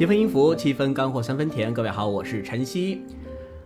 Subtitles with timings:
[0.00, 1.74] 七分音符，七分干货，三分甜。
[1.74, 3.02] 各位好，我是晨曦。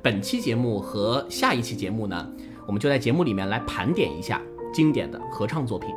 [0.03, 2.29] 本期节目和下一期节目呢，
[2.67, 4.43] 我们就在节目里面来盘点一下
[4.73, 5.91] 经典的合唱作品。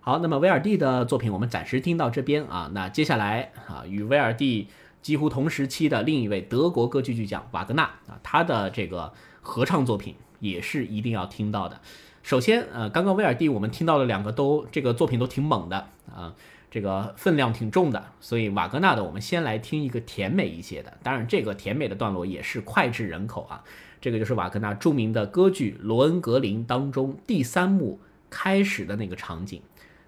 [0.00, 4.68] 好，那么威尔第的作品我们暂时听到这边啊，那接下来啊，与威尔第
[5.00, 11.80] 几乎同时期的另一位德国歌剧巨匠瓦格纳啊，他的这个合唱作品也是一定要听到的。
[12.22, 16.34] 首先，呃，刚刚威尔第我们听到了两个都这个作品都挺猛的啊。
[16.72, 20.96] 这个分量挺重的，所以瓦格纳的我们先来听一个甜美一些的。
[21.02, 23.62] 当然，这个甜美的段落也是脍炙人口啊。
[24.00, 29.60] 这个就是瓦格纳著名的歌剧《罗恩格林》当中第三幕开始的那个场景，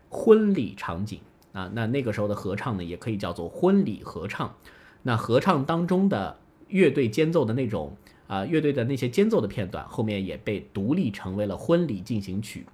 [0.09, 1.21] 婚礼场景
[1.53, 1.71] 啊。
[1.75, 4.55] 那那个时候的合唱呢，也可以叫做婚礼合唱。
[5.03, 6.39] 那合唱当中的
[6.69, 7.95] 乐队间奏的那种
[8.27, 12.65] 啊，乐队的那些间奏的片段，后面也被独立成为了婚礼进行曲。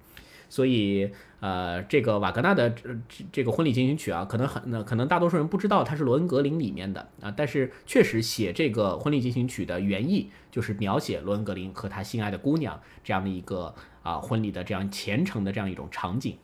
[0.51, 2.89] 所以，呃，这个瓦格纳的这
[3.31, 16.35] 这个婚礼进行曲啊，可能很，可能大多数人不知道它是罗恩格林里面的啊，但是确实写这个婚礼进行曲的原意就是描写罗恩格林和他心爱的姑娘这样的一个啊婚礼的这样虔诚的这样一种场景。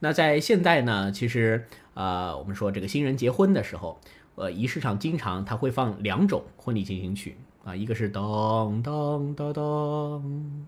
[0.00, 3.98] 那在现代呢，其实呃，我们说这个新人结婚的时候，
[4.34, 7.38] 呃，仪式上经常他会放两种婚礼进行曲。
[7.64, 10.22] 啊，一个是当当当当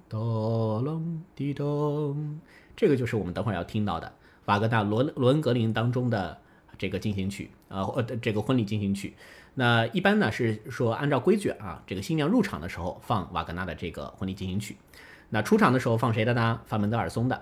[0.09, 1.03] 当啷
[1.35, 2.41] 滴当，
[2.77, 4.13] 这个就是我们等会儿要听到的
[4.45, 6.39] 瓦格纳《罗罗恩格林》当中的
[6.79, 9.17] 这个进行曲啊，呃，这个婚礼进行曲。
[9.55, 14.77] 那一般呢是说按照规矩啊，这个新娘入场的时候放瓦格纳的这个婚礼进行曲，
[15.31, 16.61] 那出场的时候放谁的呢？
[16.67, 17.35] 放门德尔松的《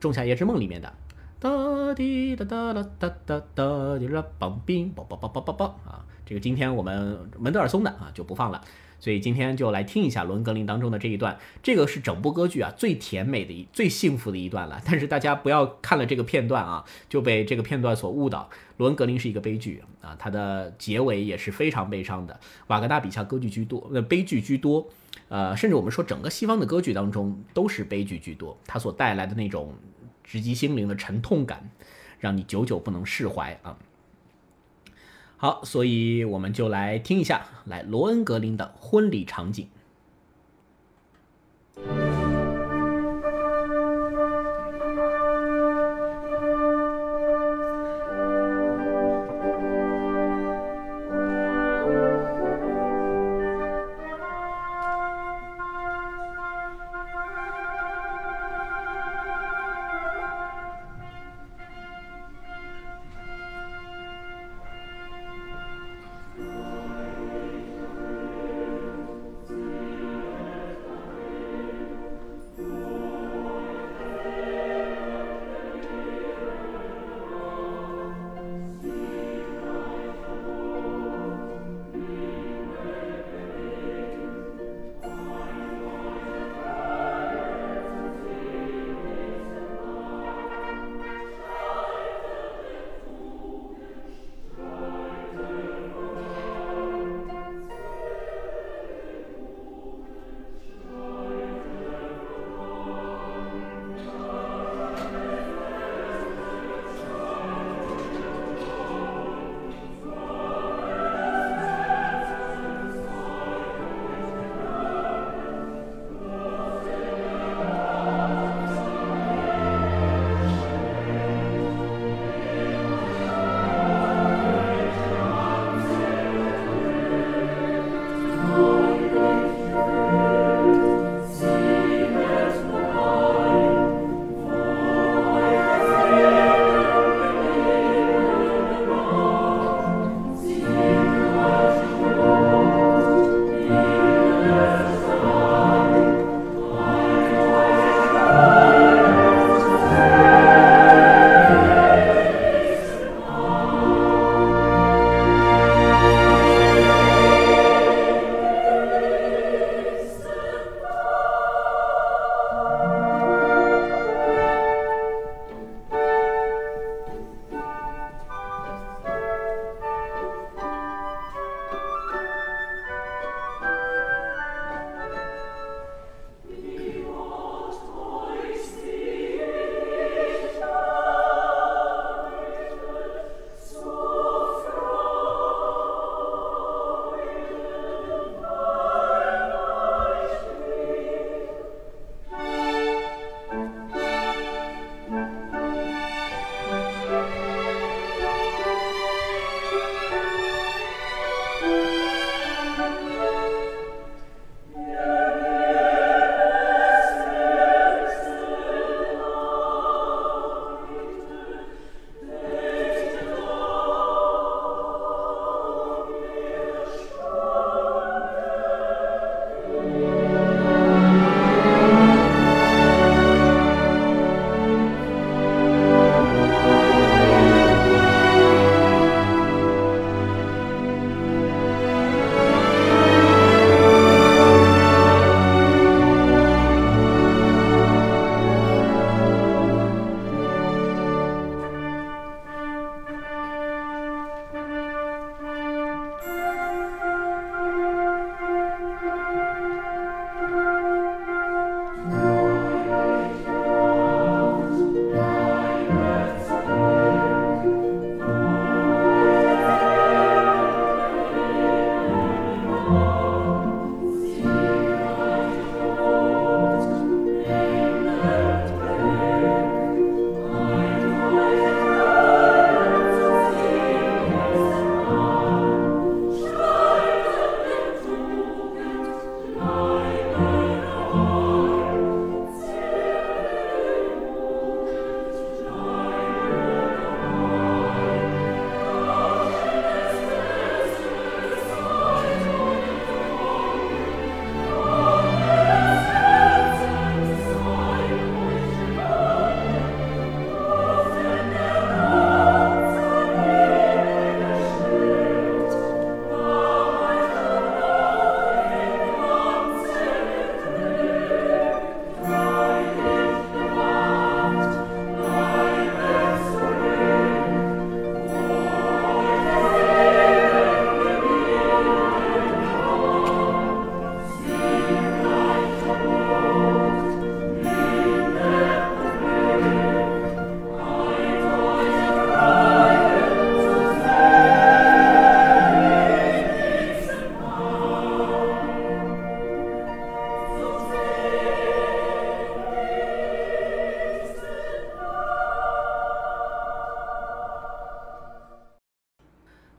[0.00, 0.90] 仲夏夜之梦》里面的
[1.38, 8.64] 哒滴哒哒哒哒哒哒滴啦梆冰梆梆梆梆梆梆啊，这个今天我们门德尔松的啊就不放了。
[8.98, 14.80] 所以今天就来听一下《罗恩格林》当中的这一段，这个是整部歌剧啊最甜美的一、最幸福的一段了。
[14.84, 18.48] 但是大家不要看了这个片段啊，就被这个片段所误导。
[18.78, 22.38] 《罗恩格林》是一个悲剧啊，它的结尾也是非常悲伤的。
[22.66, 24.86] 瓦格纳笔下歌剧居多，呃，悲剧居多，
[25.28, 28.58] 呃，甚至我们说整个西方的歌剧当中都是悲剧居多。
[28.66, 29.74] 它所带来的那种
[30.24, 31.70] 直击心灵的沉痛感，
[32.18, 33.78] 让你久久不能释怀啊。
[35.38, 39.68] 好，所以我们就来听一下，来罗恩格林的婚礼场景。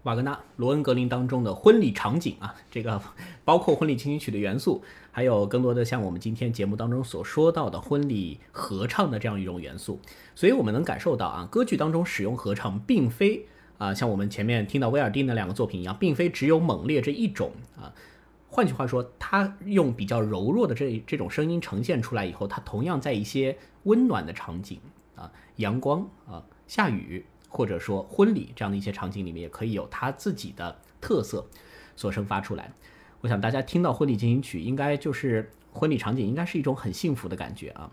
[0.08, 3.02] 瓦格纳《罗恩格林》当中的婚礼场景啊，这个
[3.44, 4.82] 包括婚礼进行曲的元素，
[5.12, 10.00] 还有更多的像我们今天节目当中所说到的婚礼合唱的这样一种元素，
[10.34, 13.46] 所以我们能感受到啊，歌剧当中使用合唱，并非
[13.78, 17.94] 啊像我们前面听到威尔第那两个作品一样，并非只有猛烈这一种啊。
[18.48, 24.80] 换句话说，他用比较柔弱的这这种声音呈现出来以后，他同样在一些温暖的场景
[25.18, 27.26] 啊，阳光啊，下雨。
[27.58, 31.48] 或者说婚礼这样的一些场景里面，也可以有它自己的特色
[31.96, 32.72] 所生发出来。
[33.22, 37.92] 我想大家听到婚礼进行曲，应该就是婚礼场景，应该是一种很幸福的感觉啊。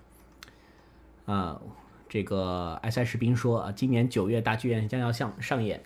[1.25, 1.63] 啊，
[2.11, 5.83] 这个埃塞士兵说啊，今年九月大剧院将要上上演。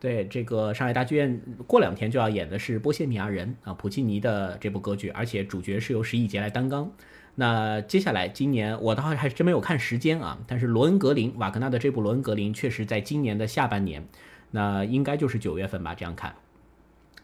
[0.00, 6.90] 对，这个上海大剧院过两天就要演的是《波西米亚人》啊，普契尼的这部歌剧，而且主角是由石一杰来担纲。
[7.40, 14.08] 那接下来今年我倒还真没有看时间啊，但是罗恩格林瓦格纳的这部罗恩格林确实在今年的下半年，
[14.50, 16.34] 那应该就是九月份吧，这样看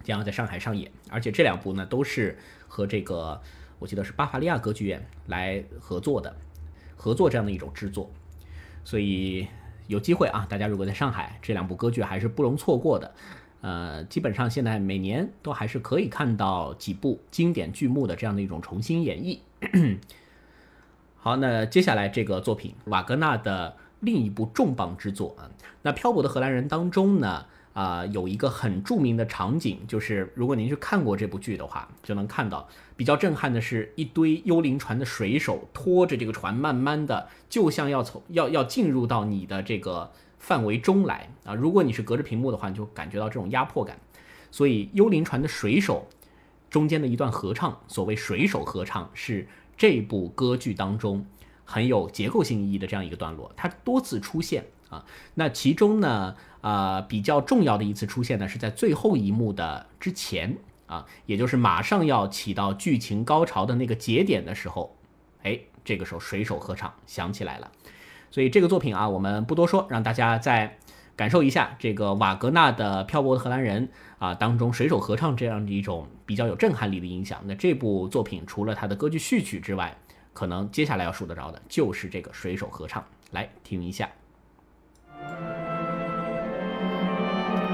[0.04, 3.42] 将要在上海上演，而且这两部呢都是和这个
[3.80, 6.36] 我记得是巴伐利亚歌剧院来合作的，
[6.94, 8.08] 合作这样的一种制作，
[8.84, 9.48] 所以
[9.88, 13.12] 有机会啊，大家如果在上海，这两部歌剧还是不容错过的。
[13.62, 19.38] 呃，基本上现在每年都还是可以看到几部经典剧目的这样的一种重新演绎。
[21.16, 25.50] 好，那接下来这个作品，瓦格纳的另一部重磅之作啊，
[25.82, 40.10] 那《漂泊的荷兰人》当中呢，啊，有一个很著名的场景，就是如果您去看过这部剧的话，就能看到比较震撼的是一堆幽灵船的水手拖着这个船，慢慢的就像要从要要进入到你的这个。
[40.36, 41.54] 范围中来啊！
[41.54, 43.98] 如果你是隔着屏幕的话，你就感觉到这种压迫感。
[44.50, 46.06] 所以，幽灵船的水手
[46.74, 51.24] 中间的一段合唱，所谓水手合唱，是这部歌剧当中
[51.64, 53.52] 很有结构性意义的这样一个段落。
[53.56, 55.04] 它多次出现啊，
[55.34, 64.96] 那其中呢，啊比较重要的一次出现呢，是在最后一幕的之前啊，也就是马上要起到剧情高潮的那个节点的时候，
[65.44, 67.70] 哎，这个时候水手合唱响起来了。
[68.32, 70.76] 所以这个作品啊，我们不多说，让大家在
[71.16, 77.40] 感受一下这个瓦格纳的《漂泊的荷兰人》啊当中水手合唱这样的一种比较有震撼力的音响。
[77.44, 79.96] 那这部作品除了它的歌剧序曲之外，
[80.32, 83.04] 可能接下来要数得着的就是这个水手合唱。
[83.30, 84.08] 来听一下，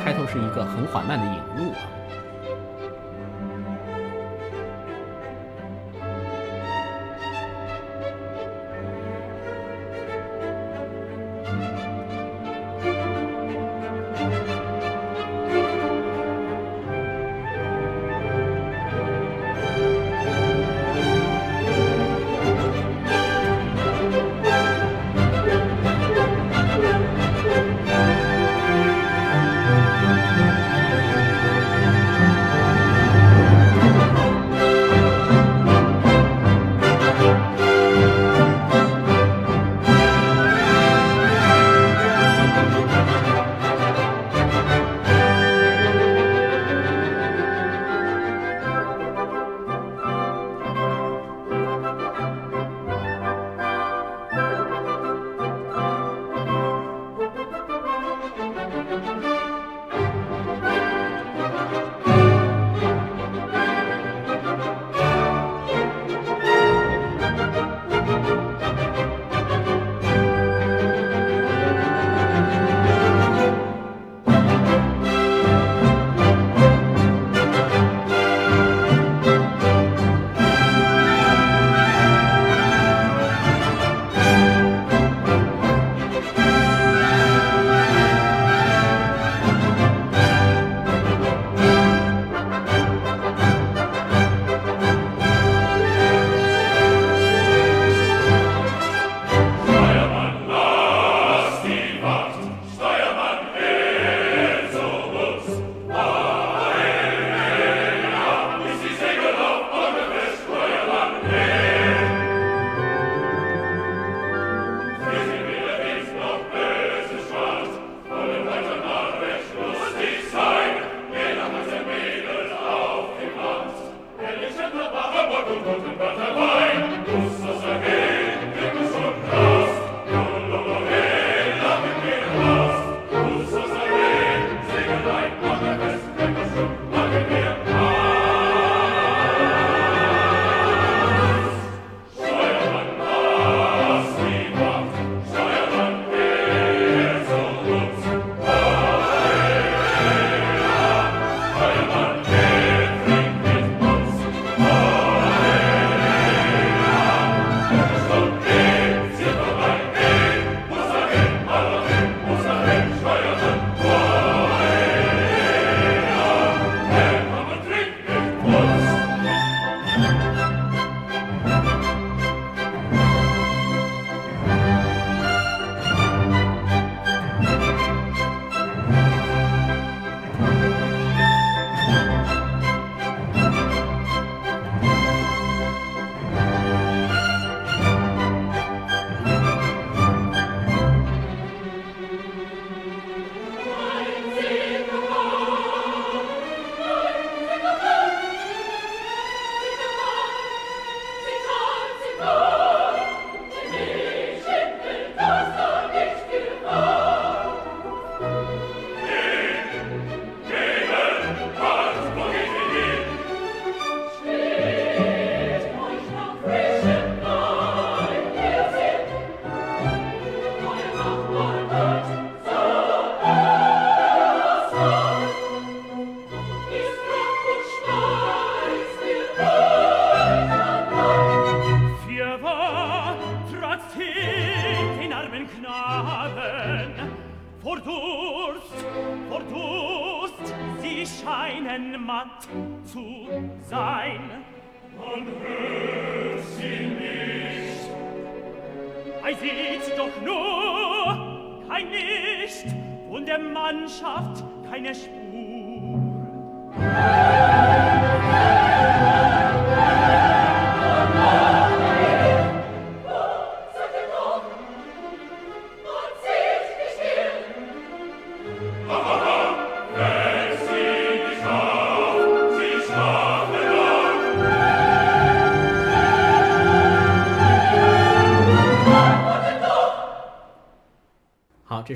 [0.03, 2.00] 开头是一个很缓慢的引入啊。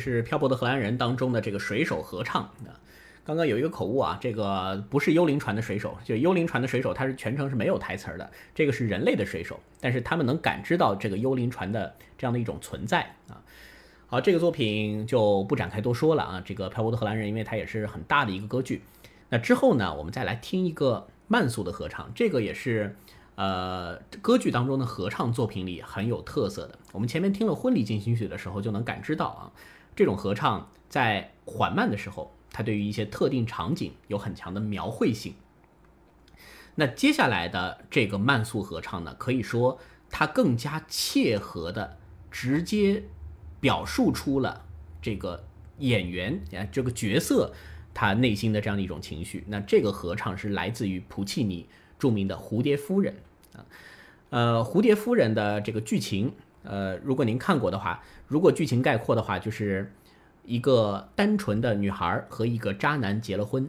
[0.04, 2.50] 是《漂泊的荷兰人》当中的这个水手合唱。
[2.62, 2.70] 那
[3.24, 8.30] 刚刚有一个口误啊，这个不是幽灵船的水手，就幽灵船的水手，他是全程是没有台词儿的。
[8.54, 13.40] 这个是人类的水手，但是他们能感知到这个幽灵船的这样的一种存在啊。
[14.06, 16.42] 好，这个作品就不展开多说了啊。
[16.44, 18.82] 这个《漂泊的荷兰人》，因为它也是很大的一个歌剧。
[19.30, 22.94] 那之后呢，我们再来听一个慢速的合唱，这个也是
[23.36, 26.78] 呃歌剧当中的合唱作品里很有特色的。
[26.92, 29.42] 我们前面听了《婚礼进行曲》的时候，就能感知到啊，
[29.96, 35.34] 这种合唱在缓慢的时候，它对于一些特定场景有很强的描绘性。
[36.76, 39.78] 那接下来的这个慢速合唱呢，可以说
[40.10, 41.98] 它更加切合的
[42.30, 43.04] 直接
[43.60, 44.64] 表述出了
[45.00, 45.44] 这个
[45.78, 47.52] 演员啊这个角色
[47.92, 49.44] 他内心的这样的一种情绪。
[49.46, 53.14] 那这个合唱是来自于普契尼著名的《蝴蝶夫人》
[53.58, 53.66] 啊，
[54.30, 56.32] 呃，《蝴蝶夫人》的这个剧情，
[56.64, 59.92] 呃，如果您看过的话，如果剧情概括的话，就是
[60.44, 63.68] 一个单纯的女孩和一个渣男结了婚，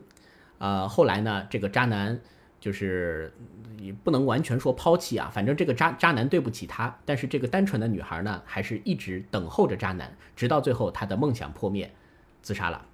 [0.58, 2.20] 呃，后来呢，这个渣男
[2.60, 3.34] 就是
[3.80, 11.94] 也不能完全说抛弃啊，反正这个渣渣男对不起她，但是这个单纯的女孩呢，还是一直等候着渣男，直到最后她的梦想破灭，
[12.42, 12.86] 自杀了。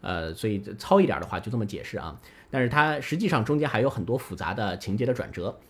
[0.00, 2.20] 呃，所以糙一点的话就这么解释啊，
[2.50, 5.60] 但是它实际上中间还有很多复杂的情节的转折。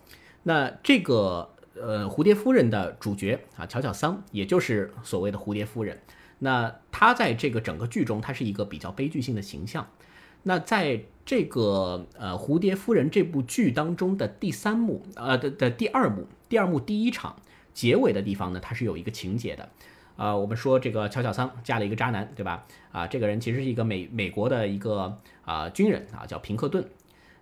[0.45, 6.01] 那这个呃蝴蝶夫人的主角啊，乔乔桑，也就是所谓的蝴蝶夫人。
[6.39, 9.87] 那她在这个整个剧中，她是一个比较悲剧性的形象。
[10.45, 17.37] 那在这个呃蝴蝶夫人这部剧当中的第三幕，呃的的第二幕，第二幕第一场
[17.73, 19.69] 结尾的地方呢，它是有一个情节的。
[20.17, 22.67] 啊，我们说这个乔乔桑嫁了一个渣男，对吧？
[22.91, 26.85] 啊，这个人其实是一个美美国的一个啊军人啊，叫平克顿。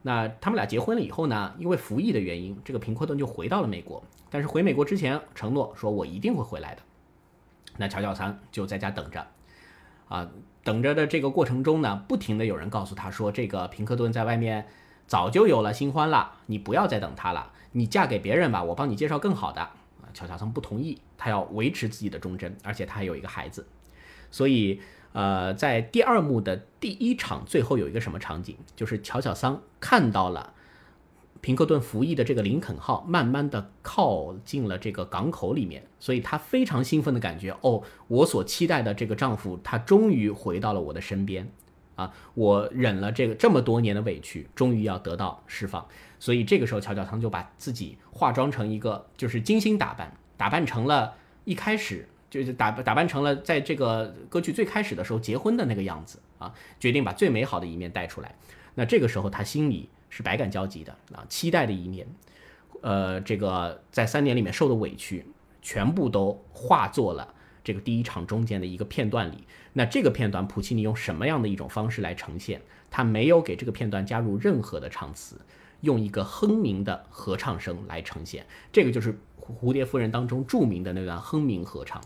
[0.02, 4.02] 那他们俩结婚了以后呢，因为服役的原因，这个平克顿就回到了美国。
[4.30, 6.82] 但是回美国之前承诺说，我一定会回来的。
[7.76, 9.26] 那乔乔桑就在家等着，
[10.08, 10.30] 啊，
[10.62, 14.66] 等着的这个过程中呢，不停的有人告诉他说，这个平克顿在外面
[15.06, 19.60] 早就有了新欢了，你不要再等他了，你嫁给别人吧，我帮你介绍更好的。
[19.60, 23.66] 啊，乔乔桑不同意，他要维持自己的忠贞，而且他还有一个孩子，
[24.30, 24.80] 所以，
[25.12, 30.54] 呃，在第二幕的第一场最后有一个什么场景，就是乔小桑看到了
[31.40, 41.50] 平克顿服役的这个林肯号慢慢的靠近了这个港口里面，所以她非常兴奋的感觉，哦，我所期待的这个丈夫，他终于回到了我的身边，
[41.96, 45.86] 啊，我忍了这个这么多年的委屈，终于要得到释放。
[46.18, 58.34] 所以这个时候，乔乔桑就把自己化妆成一个，就是精心打扮，打扮成了一开始就是打扮打扮成了在这个歌剧最开始的时候结婚的那个样子啊，决定把最美好的一面带出来。
[58.76, 62.06] 那这个时候他心里是百感交集的啊，期待的一面，
[62.80, 65.26] 呃，这个在三年里面受的委屈，
[65.60, 69.44] 全部都化作了这个第一场中间的一个片段里。
[69.72, 72.62] 那这个片段，普契尼用什么样的一种方式来呈现？
[72.90, 75.40] 他没有给这个片段加入任何的唱词。
[75.82, 82.02] 用一个哼鸣的合唱声来呈现，这个就是《蝴蝶夫人》当中著名的那段哼鸣合唱。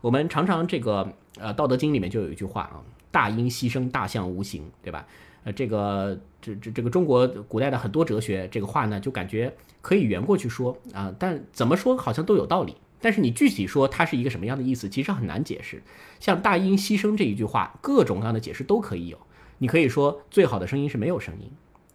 [0.00, 5.06] 我们常常这个呃，《道德经》里面就有一句话啊，“大音希声，大象无形”，对吧？
[5.44, 12.76] 呃，这个这这这个中国古代的很多哲学，这个话呢，就感觉可以圆过去说啊，但怎么说好像都有道理。
[13.00, 15.82] 但是你具体说它是一个什么样的意思，其实很难解释。
[16.18, 19.18] 像“大音希声”这一句话，各种各样的解释都可以有。
[19.56, 21.50] 你可以说最好的声音是没有声音。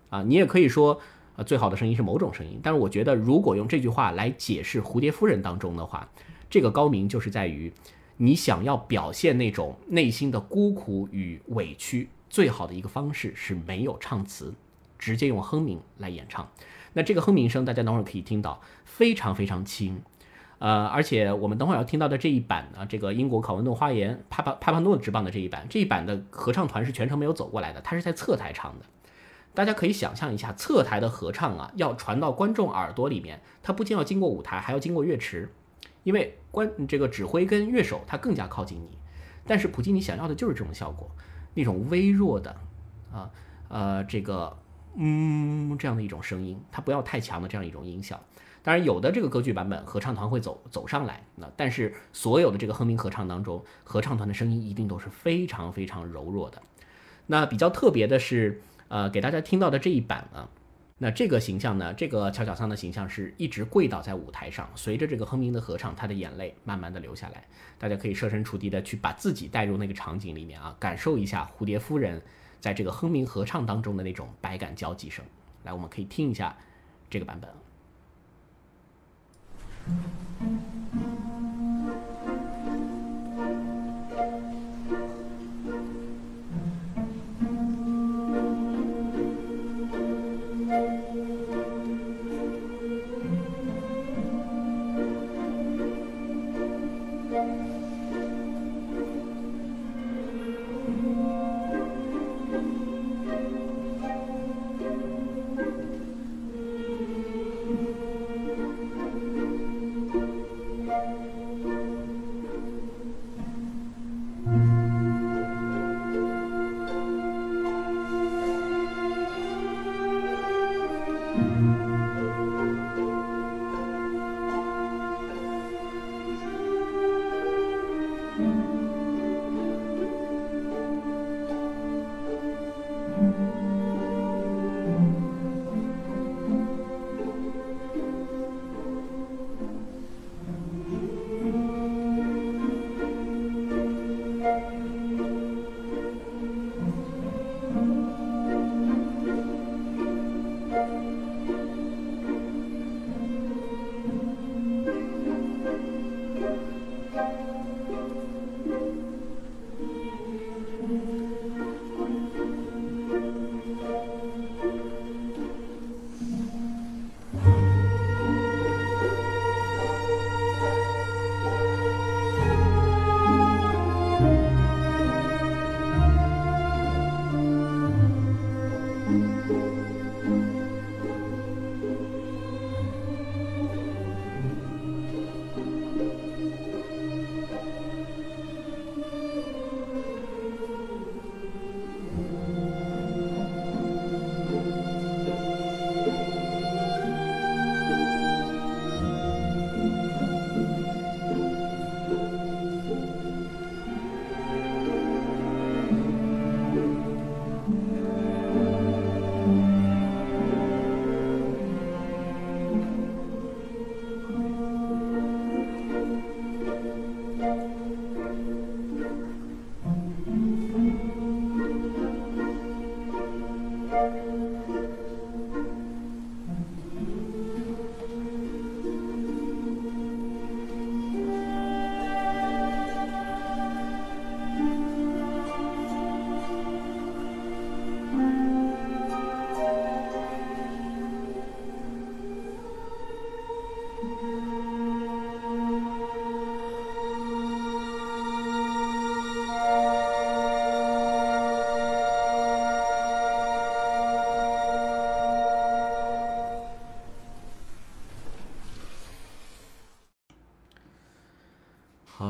[0.09, 0.99] 啊，你也可以说，
[1.35, 2.59] 呃，最好的声音是某种声音。
[2.63, 6.09] 但是我觉得，如果用这句话来解释《蝴蝶夫人》当中的话，
[6.49, 7.71] 这个高明就是在于，
[8.17, 14.53] 你想要表现那种内心的孤苦与委屈，最好的一个方式是没有唱词，
[14.97, 16.49] 直接用哼鸣来演唱。
[16.93, 20.01] 那这个哼鸣声，大家等会儿可以听到，非常非常轻。
[20.59, 28.85] 呃，而且我们等会儿要听到的这一版呢，这个英国考文顿花园帕帕帕帕诺执棒的这一版，这一版的合唱团是全程没有走过来的，他是在侧台唱的。
[29.53, 35.51] 大家可以想象一下，侧台的合唱啊，要传到观众耳朵里面，它不仅要经过舞台，还要经过乐池，
[36.05, 38.97] 因为关这个指挥跟乐手他更加靠近你，
[39.45, 41.09] 但是普基尼想要的就是这种效果，
[41.55, 42.55] 那种微弱的
[43.11, 43.31] 啊
[43.69, 44.55] 呃这个
[44.93, 48.21] 嗯这样的一种声音，它不要太强的这样一种音效。
[48.61, 56.61] 当然，有的这个歌剧版本合唱团会走走上来，那但是所有的这个哼鸣合唱当中，合唱团的声音一定都是非常非常柔弱的。
[57.25, 60.49] 那比较特别的是，呃，给大家听到的这一版啊，
[60.97, 67.43] 那这个形象呢，这个乔小桑的形象是一直跪倒在舞台上，随着这个哼鸣的合唱，他的眼泪慢慢的流下来。
[67.77, 72.21] 大家可以设身处地的去把自己带入那个场景里面啊，感受一下蝴蝶夫人
[72.61, 75.25] 在这个哼鸣合唱当中的那种百感交集声。
[75.63, 76.55] 来，我们可以听一下
[77.09, 77.49] 这个版本。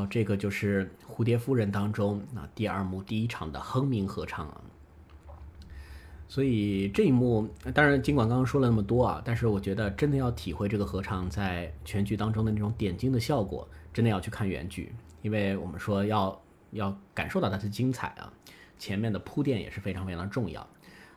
[0.08, 4.60] 这个就是《蝴蝶夫人》当中啊第二幕第一场的哼鸣合唱啊。
[6.28, 14.92] 所以这一幕，当然尽管刚刚说了那么多啊，但是我觉得真的要体会这个合唱在全剧当中的那种点睛的效果，真的要去看原剧，
[15.22, 16.42] 因为我们说要
[16.72, 18.32] 要感受到它的精彩啊，
[18.76, 20.66] 前面的铺垫也是非常非常的重要。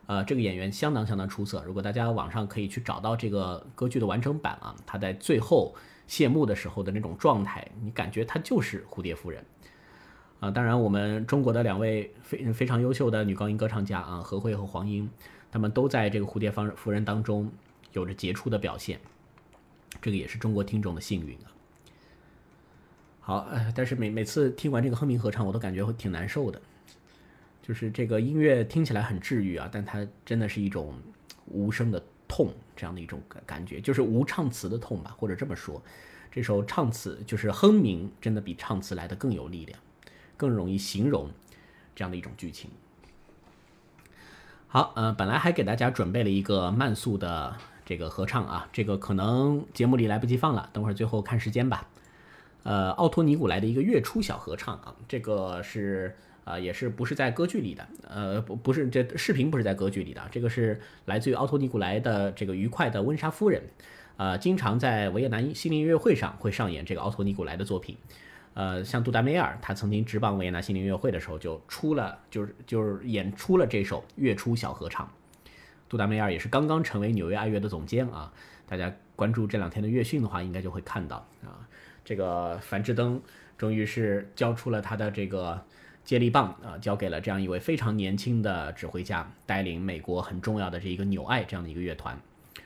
[0.05, 5.75] 呃，这个演员相当相当出色，如果大家网上可以去找到这个歌剧的完整版啊，他在最后。
[6.09, 9.45] 谢幕的时候的那种状态，你感觉她就是蝴蝶夫人
[10.39, 10.49] 啊！
[10.49, 15.07] 当然，我们中国的两位非非常优秀的女高音歌唱家啊，何慧和黄英，
[15.51, 17.51] 他们都在这个蝴蝶方夫人当中
[17.93, 18.99] 有着杰出的表现，
[20.01, 21.47] 这个也是中国听众的幸运啊。
[23.19, 26.59] 好，但是每每次听完这个哼鸣合唱，我都感觉会挺难受的，
[27.61, 30.95] 就是这个音乐听起来很治愈啊，但它真的是一种
[31.45, 32.03] 无声的。
[32.29, 35.81] 痛这样的一种感感觉，就是无唱词的痛吧，或者这么说，
[36.31, 39.77] 这首唱词就是哼鸣，真的比唱词来的更有力量，
[40.37, 41.29] 更容易形容
[41.93, 42.69] 这样的一种剧情。
[44.67, 51.89] 好，呃，本来还给大家准备了一个慢速的这个合唱啊，这个可能节目里来不及放了，等会儿最后看时间吧。
[52.61, 56.15] 呃奥托尼古莱的一个月初小合唱啊，这个是
[56.49, 63.61] 呃也是不是在歌剧里的，呃不不是这视频不是在歌剧里的，这个是来自于奥托尼古莱的这个愉快的温莎夫人，
[64.17, 67.95] 呃经常在维也纳心灵音乐会上会上演这个奥托尼古莱的作品。
[68.55, 75.09] 呃，像杜达梅尔，他曾经执棒维也纳心灵音乐会的时候，就出了，就是就是演出了这首月初小合唱。
[75.87, 78.33] 杜达梅尔也是刚刚成为纽约爱乐的总监啊，
[78.65, 81.63] 大家关注这两天的乐讯的话，应该就会看到啊，
[82.03, 83.21] 这个樊志登
[83.57, 85.63] 终于是交出了他的这个
[86.03, 92.19] 接力棒啊，交给了这样一位非常年轻的指挥家，带领美国很重要的这一个纽爱这样的一个乐团。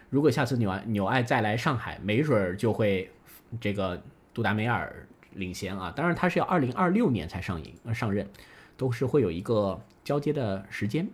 [0.09, 3.11] 如果下次纽爱纽爱再来上海，没准儿就会
[3.59, 4.01] 这个
[4.33, 5.07] 杜达梅尔。
[5.35, 8.29] 领衔啊，当然他是要二零二六年才上营上任，
[8.77, 11.09] 都是会有一个交接的时间。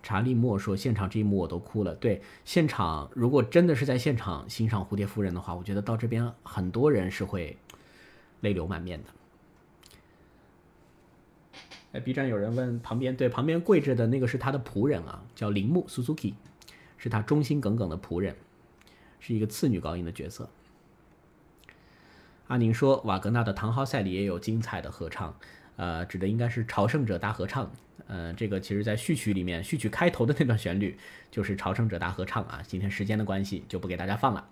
[0.00, 7.58] 查理莫说：“现场这一幕我都哭了。”对，现场如果真的是在现场欣赏《蝴蝶夫人》的话，我觉得到这边很多人是会
[8.42, 9.10] 泪流满面的。
[11.92, 16.34] 哎，B 站有人问旁边，对，旁边跪着的那个是他的仆人啊，叫铃木 Suzuki，
[16.96, 18.34] 是他忠心耿耿的仆人，
[19.20, 20.48] 是一个次女高音的角色。
[22.48, 25.34] 阿宁说，瓦格纳的《唐豪赛》里也有精彩的合唱，
[25.76, 27.70] 呃，指的应该是朝圣者大合唱。
[28.06, 30.98] 呃，这个其实在序曲里面，序曲开头的那段旋律
[31.30, 32.60] 就是朝圣者大合唱啊。
[32.66, 34.48] 今天时间的关系，就不给大家放了。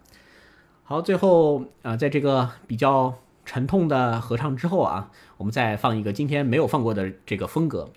[0.85, 3.19] 好，最后啊，在这个比较
[3.51, 7.91] 沉痛的合唱之后啊，我们再放一个今天没有放过的这个风格，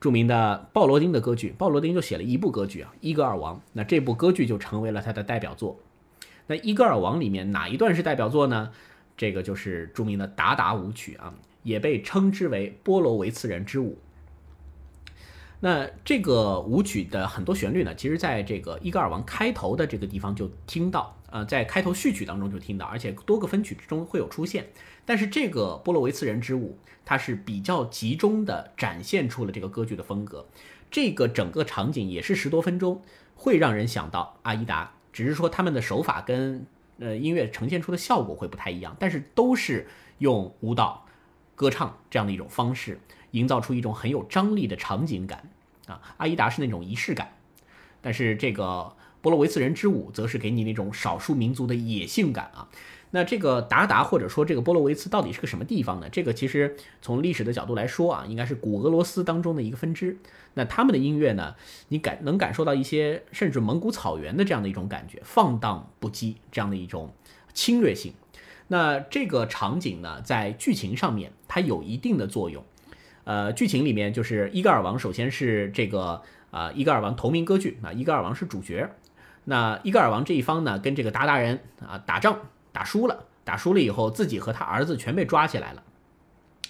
[0.00, 1.54] 著名的鲍罗丁的歌剧。
[1.56, 3.54] 鲍罗丁就写了一部歌剧啊，《伊戈尔王》。
[3.74, 5.78] 那这部歌剧就成为了他的代表作。
[6.48, 8.72] 那《伊戈尔王》里面哪一段是代表作呢？
[9.16, 13.98] 这个就是著名的达达舞曲啊，也被称之为波罗维茨人之舞。
[15.60, 24.68] 那这个舞曲的很多旋律呢，其实在这个伊戈尔王开头的这个地方就听到，呃，在开头序曲当中就听到，而且多个分曲之中会有出现。
[25.04, 30.46] 但是这个波罗维茨人之舞，它是比较集中的展现出了这个歌剧的风格。
[30.90, 33.02] 这个整个场景也是十多分钟，
[33.34, 36.64] 会让人想到阿依达，只是说他们的手法跟。
[36.98, 41.04] 呃，音乐呈现出的效果会不太一样，但是都是用舞蹈、
[41.56, 43.00] 歌唱这样的一种方式，
[43.32, 45.50] 营造出一种很有张力的场景感
[45.88, 46.00] 啊。
[46.18, 47.34] 阿依达是那种仪式感，
[48.02, 52.68] 但是这个波罗维茨人之舞则是给你那种少数民族的野性感啊。
[53.14, 56.08] 那这个达达或者说这个波罗维茨到底是个什么地方呢？
[56.10, 60.16] 这个其实从历史的角度来说啊，应该是古俄罗斯当中的一个分支。
[60.54, 61.54] 那他们的音乐呢，
[61.88, 67.12] 你感能感受到一些甚至蒙古草原的这样的一种感觉，放荡不羁这样的一种
[67.52, 68.14] 侵略性。
[68.68, 72.64] 那这个场景呢，在剧情上面它有一定的作用。
[73.24, 78.90] 呃，剧情里面就是伊戈尔王首先是这个啊伊戈尔王同名歌剧啊，伊戈尔王是主角。
[79.44, 82.38] 那伊戈尔王这一方呢，跟这个鞑靼人啊打仗。
[82.74, 85.82] 打输了，打输了以后，自己和他儿子全被抓起来了。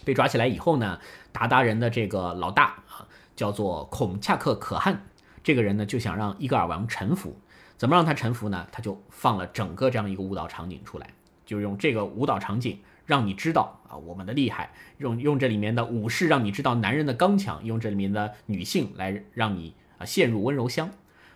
[0.05, 0.99] 被抓起来以后呢，
[1.33, 3.07] 鞑靼人的这个老大啊，
[3.37, 5.05] 叫做孔恰克可汗，
[5.45, 7.39] 这个人呢就想让伊戈尔王臣服。
[7.77, 8.67] 怎么让他臣服呢？
[8.73, 11.07] 他就放了整个这样一个舞蹈场景出来，
[11.47, 20.91] 就用这个舞蹈场景让你知道啊我们的厉害，用用这里面的武士让你知道男人的刚强，用这里面的女性来让你啊陷入温柔乡。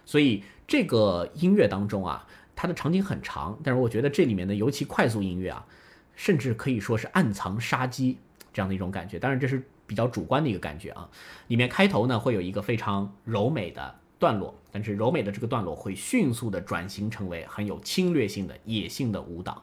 [0.07, 2.27] 所以这个音乐当中啊。
[2.59, 5.67] 它的场景很长，但是我觉得这里面的尤其快速音乐啊，
[6.15, 8.17] 甚至可以说是暗藏杀机
[8.51, 9.19] 这样的一种感觉。
[9.19, 11.07] 当然这是比较主观的一个感觉啊。
[11.49, 19.63] 里面开头呢会有一个非常柔美的段落，但是柔美的这个段落会迅速的转型成为很有侵略性的野性的舞蹈。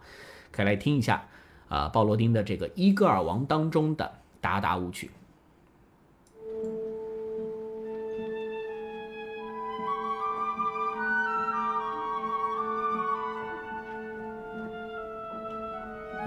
[0.52, 1.28] 可以来听一下
[1.70, 5.10] 啊，鲍罗丁的这个《伊戈尔王》当中的达达舞曲。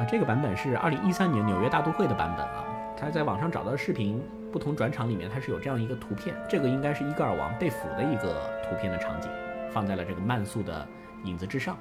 [0.09, 2.65] 这个版本是二零一三年纽约大都会的版本啊，
[2.97, 9.29] 他在网上找到的视频，不同转场里面它是有这样一个图片，这个应该是伊戈尔王被俘的一个图片的场景，
[9.73, 10.87] 放在了这个慢速的
[11.25, 11.77] 影子之上。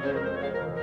[0.00, 0.77] Música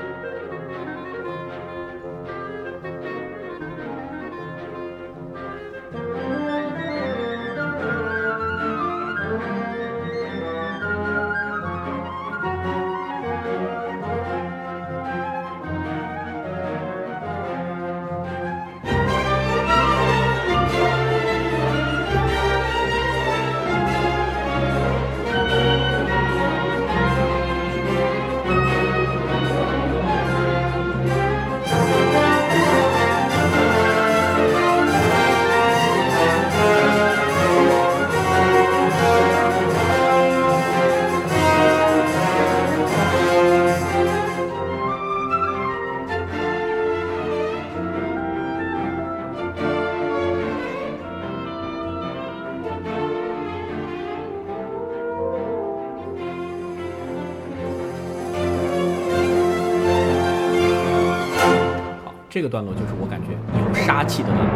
[62.36, 63.32] 这个段落就是我感觉
[63.66, 64.55] 有杀气的段落。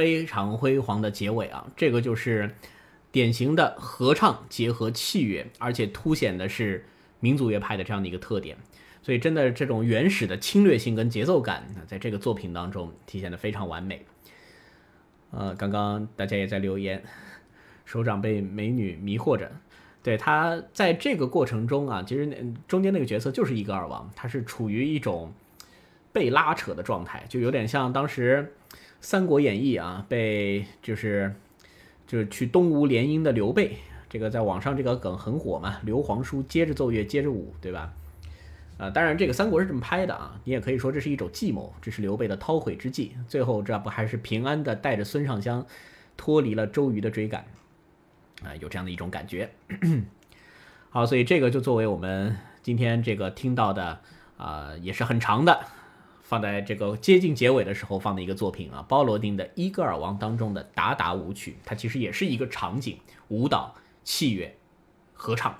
[0.00, 1.66] 非常辉煌的结尾啊！
[1.76, 2.54] 这个就是
[3.12, 6.86] 典型的合唱结合器乐，而且凸显的是
[7.20, 8.56] 民族乐派的这样的一个特点。
[9.02, 14.06] 所以，真的这种原始的侵略性跟节奏感，在这个作品当中体现的非常完美。
[15.32, 17.04] 呃，刚刚大家也在留言，
[17.84, 19.52] 首长被美女迷惑着。
[20.02, 25.34] 对他在这个过程中啊，其实中间那个角色就是伊戈尔王，他是处于一种
[26.10, 28.50] 被拉扯的状态，就有点像当时
[29.00, 31.34] 《三国演义》啊，被就是
[32.06, 33.76] 就是去东吴联姻的刘备，
[34.08, 37.92] 这个在网上这个梗很火嘛，刘皇叔接着奏乐接着舞，对吧？
[38.78, 45.66] 啊，当然这个三国是这么拍的啊，你也可以说这是一种计谋，这是刘备的韬晦之计，最后这不还是平安的带着孙尚香
[46.16, 47.44] 脱离了周瑜的追赶。
[48.42, 49.50] 啊，有这样的一种感觉。
[50.88, 54.00] 好，所以这个就作为我们今天这个听到的
[54.38, 55.66] 啊，也是很长的，
[56.30, 63.74] 放在这个接近结尾的时候放的一个作品啊，包罗丁的《伊戈尔王》当中的达达舞曲，它其实也是一个场景，舞蹈、
[64.04, 64.56] 器乐、
[65.12, 65.58] 合唱。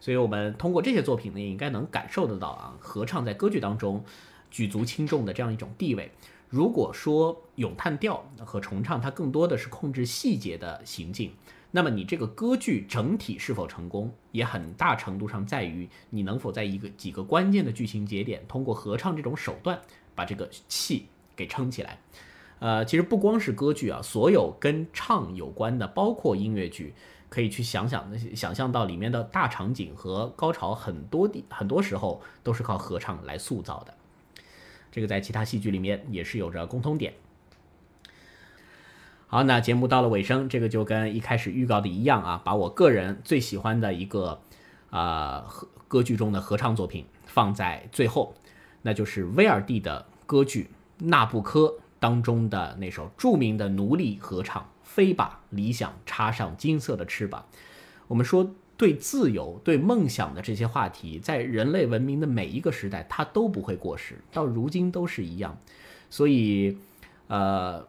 [0.00, 4.04] 所以我们通过这些作品呢，应该能感受得到啊，合唱在歌剧当中
[4.50, 6.12] 举足轻重的这样一种地位。
[6.50, 11.32] 如果说咏叹调和重唱，它更多的是控制细节的行进。
[11.76, 19.80] 那么你这个歌剧整体是否成功，也很大程度上在于你能否在一个几个关键的剧情节点，通过合唱这种手段
[20.14, 21.98] 把这个气给撑起来。
[22.60, 26.94] 呃，其实不光是歌剧啊，所有跟唱有关的，包括音乐剧，
[27.28, 33.92] 可以去想想那些想象到里面的大场景和高潮，很多地很多时候都是靠合唱来塑造的。
[34.92, 37.14] 这个在其他戏剧里面也是有着共通点。
[39.34, 44.40] 好，那节目到了尾声，这个就跟一开始预告的一样啊，把我个人最喜欢的一个
[44.90, 48.36] 啊歌歌剧中的合唱作品放在最后，
[48.82, 50.70] 那就是威尔第的歌剧
[51.06, 51.62] 《纳布科》
[51.98, 57.44] 当中的那首著名的奴隶合唱《飞吧，理想插上金色的翅膀》。
[58.06, 65.58] 我们说，对自由、对梦想的这些话题，在人类文明的每一个时代，它都不会过时，到如今都是一样。
[66.08, 66.78] 所以，
[67.26, 67.84] 呃。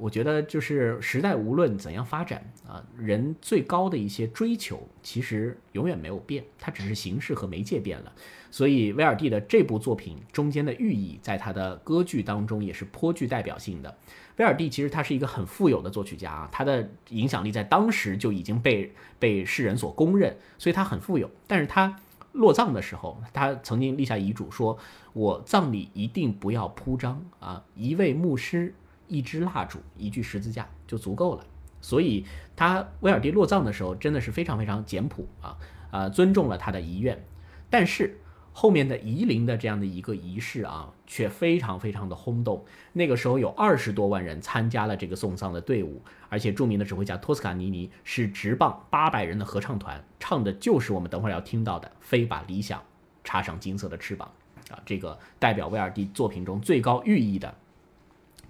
[0.00, 8.10] 我觉得就是时代无论怎样发展啊，人最高的一些追求其实永远没有变，它只是形式和媒介变了。
[8.50, 13.94] 所以威尔第的这部作品中间的寓意，在他的歌剧当中也是颇具代表性的。
[14.38, 21.30] 威尔第其实他是一个很富有的作曲家啊，他的影响力在当时就已经被被世人所公认，所以他很富有。
[21.46, 21.94] 但是他
[22.32, 24.78] 落葬的时候，他曾经立下遗嘱说
[25.12, 28.74] ：“我葬礼一定不要铺张啊，一位牧师。”
[29.10, 31.44] 一支蜡烛，一具十字架就足够了。
[31.82, 35.56] 所以他威尔第落葬的时候真的是非常非常简朴啊，
[35.90, 37.22] 呃，尊重了他的遗愿。
[37.68, 38.18] 但是
[38.52, 42.64] 后面的夷陵的这样的一个仪式啊，却非常非常的轰动。
[42.92, 52.82] 那个时候有二十多万人参加了这个送葬的队伍，而且著名的指挥家托斯卡尼尼是直棒八百人的合唱团，唱的就是我们等会儿要听到的《飞把理想
[53.24, 54.30] 插上金色的翅膀》
[54.74, 57.54] 啊，这个代表威尔第作品中最高寓意的。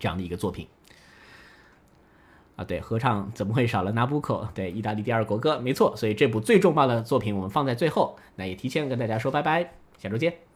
[0.01, 0.67] 这样的一个作品
[2.57, 4.45] 啊，对，合唱怎么会少了《Nabucco》？
[4.53, 5.95] 对，意大利第二国歌，没错。
[5.97, 8.17] 所以这部最重磅的作品，我们放在最后。
[8.35, 10.50] 那也提前跟大家说拜拜，下周见。